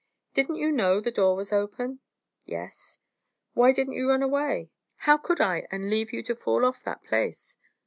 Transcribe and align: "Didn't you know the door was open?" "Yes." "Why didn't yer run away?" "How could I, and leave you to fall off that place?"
"Didn't 0.33 0.55
you 0.55 0.71
know 0.71 0.99
the 0.99 1.11
door 1.11 1.35
was 1.35 1.53
open?" 1.53 1.99
"Yes." 2.43 3.01
"Why 3.53 3.71
didn't 3.71 3.93
yer 3.93 4.07
run 4.09 4.23
away?" 4.23 4.71
"How 4.95 5.15
could 5.15 5.39
I, 5.39 5.67
and 5.69 5.91
leave 5.91 6.11
you 6.11 6.23
to 6.23 6.33
fall 6.33 6.65
off 6.65 6.81
that 6.81 7.03
place?" 7.03 7.55